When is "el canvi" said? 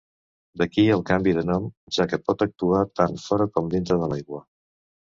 0.95-1.35